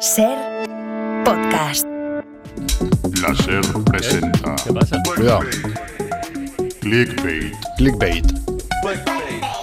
[0.00, 0.36] Ser
[1.24, 1.84] podcast.
[3.22, 5.02] La SER presenta ¿Qué pasa?
[5.14, 5.40] Cuidado.
[6.80, 7.54] Clickbait.
[7.76, 8.24] Clickbait.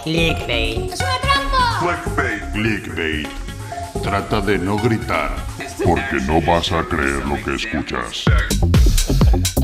[0.04, 0.92] Clickbait.
[2.54, 3.28] Clickbait.
[4.02, 5.32] Trata de no gritar,
[5.84, 8.26] porque no vas a creer lo que escuchas.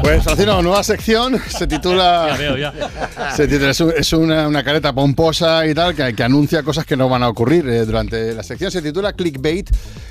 [0.02, 1.40] Pues, Francino, nueva sección.
[1.50, 2.36] Se Ya titula.
[2.38, 2.74] veo, ya.
[3.36, 6.96] Se titula es es una, una careta pomposa y tal que, que anuncia cosas que
[6.96, 8.72] no van a ocurrir eh, durante la sección.
[8.72, 9.70] Se titula Clickbait.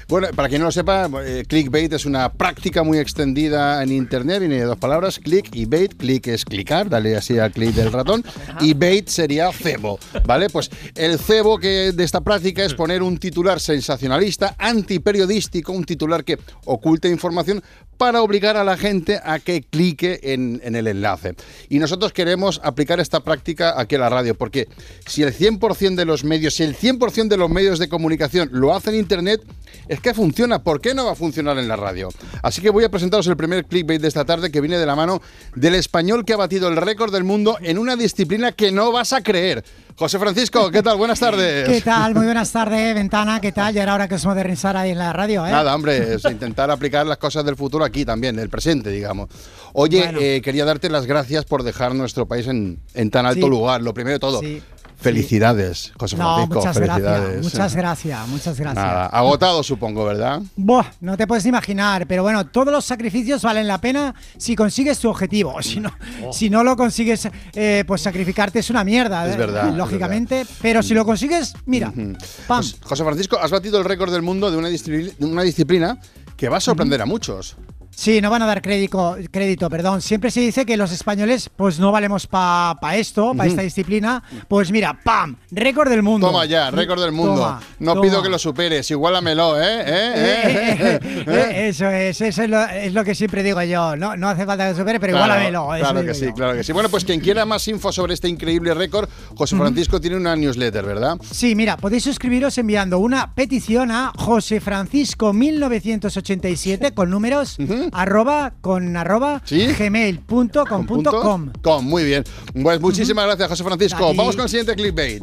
[0.08, 4.40] Bueno, para quien no lo sepa, eh, Clickbait es una práctica muy extendida en Internet.
[4.40, 5.94] Viene de dos palabras, click y bait.
[5.98, 8.24] Click es clicar, dale así al clic del ratón.
[8.62, 10.48] Y bait sería cebo, ¿vale?
[10.48, 16.24] Pues el cebo que de esta práctica es poner un titular sensacionalista, antiperiodístico, un titular
[16.24, 17.62] que oculte información
[17.98, 21.34] para obligar a la gente a que clique en, en el enlace.
[21.68, 24.68] Y nosotros queremos aplicar esta práctica aquí en la radio, porque
[25.04, 28.74] si el 100% de los medios, si el 100% de los medios de comunicación lo
[28.74, 29.42] hacen en Internet,
[29.88, 30.62] es que funciona.
[30.62, 32.08] ¿Por qué no va a funcionar en la radio?
[32.42, 34.96] Así que voy a presentaros el primer clickbait de esta tarde que viene de la
[34.96, 35.20] mano
[35.54, 39.12] del español que ha batido el récord del mundo en una disciplina que no vas
[39.12, 39.64] a creer.
[39.96, 40.96] José Francisco, ¿qué tal?
[40.96, 41.68] Buenas tardes.
[41.68, 42.14] ¿Qué tal?
[42.14, 43.40] Muy buenas tardes, Ventana.
[43.40, 43.74] ¿Qué tal?
[43.74, 45.50] Ya era hora que os modernizar ahí en la radio, ¿eh?
[45.50, 49.28] Nada, hombre, es intentar aplicar las cosas del futuro aquí también, del presente, digamos.
[49.72, 50.20] Oye, Bueno.
[50.22, 53.50] eh, quería darte las gracias por dejar nuestro país en, en tan alto Sí.
[53.50, 53.82] lugar.
[53.82, 54.62] Lo primero de todo, Sí.
[55.00, 57.22] Felicidades, José No, Francisco, muchas felicidades.
[57.22, 57.44] gracias.
[57.44, 58.84] Muchas gracias, muchas gracias.
[58.84, 60.42] Nada, agotado supongo, ¿verdad?
[60.56, 64.98] Buah, no te puedes imaginar, pero bueno, todos los sacrificios valen la pena si consigues
[64.98, 65.56] tu objetivo.
[65.68, 65.92] Si no,
[66.32, 69.38] si no lo consigues, eh, pues sacrificarte es una mierda, Es ¿eh?
[69.38, 70.46] verdad, es lógicamente.
[70.62, 72.16] Pero si lo consigues, mira, pam.
[72.46, 75.98] Pues, José Francisco, has batido el récord del mundo de una, discipli- de una disciplina
[76.36, 77.56] que va a sorprender a muchos.
[77.98, 80.00] Sí, no van a dar crédito, crédito, perdón.
[80.02, 84.22] Siempre se dice que los españoles, pues no valemos para esto, para esta disciplina.
[84.46, 85.34] Pues mira, ¡pam!
[85.50, 86.28] Récord del mundo.
[86.28, 87.34] Toma ya, récord del mundo.
[87.34, 88.02] Toma, no toma.
[88.02, 89.82] pido que lo superes, igualamelo, ¿eh?
[89.84, 90.12] ¿Eh?
[90.14, 91.00] Eh, ¿Eh?
[91.02, 93.96] eh, eh, Eso es, eso es lo, es lo que siempre digo yo.
[93.96, 95.68] No, no hace falta que supere, pero Claro, igualamelo.
[95.80, 96.34] Claro que sí, yo.
[96.34, 96.70] claro que sí.
[96.72, 100.84] Bueno, pues quien quiera más info sobre este increíble récord, José Francisco tiene una newsletter,
[100.84, 101.16] ¿verdad?
[101.32, 107.58] Sí, mira, podéis suscribiros enviando una petición a José Francisco 1987 con números
[107.92, 109.66] arroba con arroba Sí.
[109.66, 111.20] gmail.com ¿Con punto?
[111.62, 111.84] com.
[111.84, 112.24] Muy bien.
[112.62, 114.14] Pues muchísimas gracias, José Francisco.
[114.14, 115.22] Vamos con el siguiente clickbait.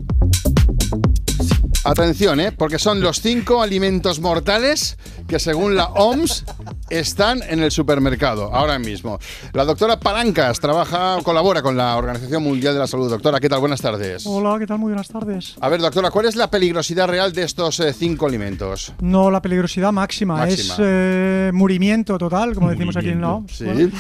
[1.85, 2.51] Atención, ¿eh?
[2.51, 4.97] porque son los cinco alimentos mortales
[5.28, 6.44] que según la OMS
[6.90, 9.19] están en el supermercado ahora mismo.
[9.53, 13.07] La doctora Palancas trabaja, colabora con la Organización Mundial de la Salud.
[13.07, 13.59] Doctora, ¿qué tal?
[13.59, 14.25] Buenas tardes.
[14.25, 14.79] Hola, ¿qué tal?
[14.79, 15.56] Muy buenas tardes.
[15.62, 18.91] A ver, doctora, ¿cuál es la peligrosidad real de estos eh, cinco alimentos?
[19.02, 20.73] No, la peligrosidad máxima, Máxima.
[20.73, 23.52] es eh, murimiento total, como decimos aquí en la OMS.
[23.52, 23.63] Sí.
[23.63, 23.91] Bueno,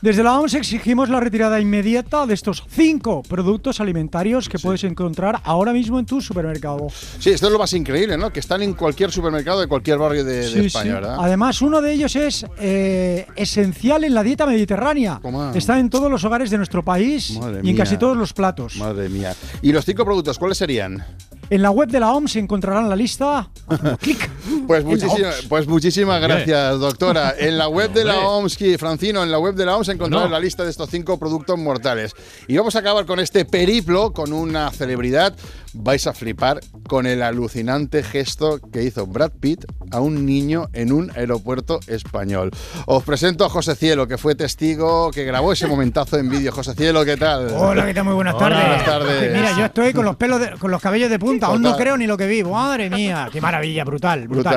[0.00, 5.40] desde la OMS exigimos la retirada inmediata de estos cinco productos alimentarios que puedes encontrar
[5.44, 6.88] ahora mismo en tu supermercado.
[7.18, 8.30] Sí, esto es lo más increíble, ¿no?
[8.32, 10.92] Que están en cualquier supermercado de cualquier barrio de, de Sí, España, sí.
[10.92, 11.16] ¿verdad?
[11.20, 15.18] Además, uno de ellos es eh, esencial en la dieta mediterránea.
[15.22, 15.52] Toma.
[15.54, 17.76] Está en todos los hogares de nuestro país Madre y en mía.
[17.76, 18.76] casi todos los platos.
[18.76, 19.34] Madre mía.
[19.62, 21.04] ¿Y los cinco productos cuáles serían?
[21.48, 23.48] En la web de la OMS encontrarán la lista.
[24.00, 24.28] Clic.
[24.66, 27.34] Pues, muchísima- pues muchísimas gracias, doctora.
[27.38, 28.16] En la web de la.
[28.28, 30.32] OMS, Francino, en la web de la OMS encontrarás No.
[30.32, 32.12] la lista de estos cinco productos mortales.
[32.48, 35.34] Y vamos a acabar con este periplo con una celebridad.
[35.78, 40.90] Vais a flipar con el alucinante gesto que hizo Brad Pitt a un niño en
[40.90, 42.50] un aeropuerto español.
[42.86, 46.50] Os presento a José Cielo, que fue testigo, que grabó ese momentazo en vídeo.
[46.50, 47.48] José Cielo, ¿qué tal?
[47.54, 48.04] Hola, ¿qué tal?
[48.04, 48.48] Muy buenas Hola.
[48.48, 48.66] tardes.
[48.66, 49.32] Buenas tardes.
[49.34, 51.48] Mira, yo estoy con los pelos, de- con los cabellos de punta.
[51.48, 52.42] Aún no creo ni lo que vi.
[52.42, 54.55] Madre mía, qué maravilla, brutal, brutal, brutal.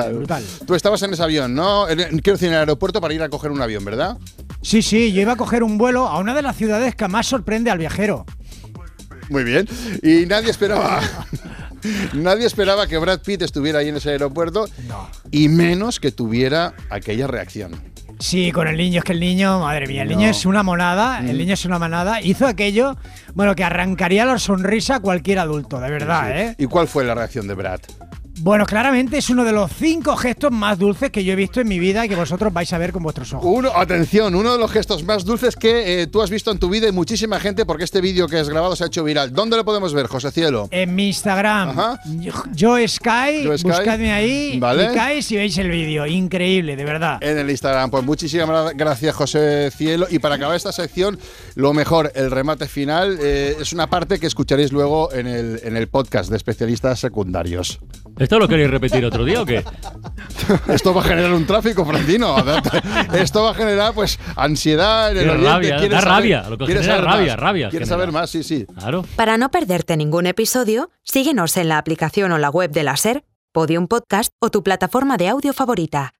[0.66, 1.86] Tú estabas en ese avión, ¿no?
[1.86, 4.16] Quiero decir, en el aeropuerto para ir a coger un avión, ¿verdad?
[4.62, 7.26] Sí, sí, yo iba a coger un vuelo a una de las ciudades que más
[7.26, 8.26] sorprende al viajero.
[9.28, 9.68] Muy bien.
[10.02, 11.00] Y nadie esperaba.
[12.14, 14.66] nadie esperaba que Brad Pitt estuviera ahí en ese aeropuerto.
[15.30, 17.72] Y menos que tuviera aquella reacción.
[18.18, 20.16] Sí, con el niño, es que el niño, madre mía, el No.
[20.18, 22.20] niño es una monada, el niño es una manada.
[22.20, 22.98] Hizo aquello,
[23.34, 26.32] bueno, que arrancaría la sonrisa a cualquier adulto, de verdad, Sí.
[26.34, 26.54] ¿eh?
[26.58, 27.80] ¿Y cuál fue la reacción de Brad?
[28.42, 31.68] Bueno, claramente es uno de los cinco gestos más dulces que yo he visto en
[31.68, 33.44] mi vida y que vosotros vais a ver con vuestros ojos.
[33.46, 36.70] Uno, atención, uno de los gestos más dulces que eh, tú has visto en tu
[36.70, 39.32] vida y muchísima gente porque este vídeo que has grabado se ha hecho viral.
[39.34, 40.68] ¿Dónde lo podemos ver, José Cielo?
[40.70, 42.00] En mi Instagram, Ajá.
[42.54, 43.68] yo Sky, Yo Sky.
[43.68, 44.86] buscadme ahí, Vale.
[44.86, 46.06] clicáis y veis el vídeo.
[46.06, 47.18] Increíble, de verdad.
[47.20, 47.90] En el Instagram.
[47.90, 50.06] Pues muchísimas gracias, José Cielo.
[50.08, 51.18] Y para acabar esta sección,
[51.56, 55.76] lo mejor, el remate final, eh, es una parte que escucharéis luego en el, en
[55.76, 57.80] el podcast de especialistas secundarios.
[58.20, 59.64] ¿Esto lo queréis repetir otro día o qué?
[60.68, 62.36] Esto va a generar un tráfico, Francino.
[63.14, 65.48] Esto va a generar, pues, ansiedad en el Qué oyente.
[65.50, 67.40] rabia, Quiere da saber- rabia, lo que quiere genera saber rabia, más.
[67.40, 67.96] rabia Quiere genera.
[68.00, 68.66] saber más, sí, sí.
[68.78, 69.04] Claro.
[69.16, 73.24] Para no perderte ningún episodio, síguenos en la aplicación o la web de la SER,
[73.52, 76.12] Podium Podcast o tu plataforma de audio favorita.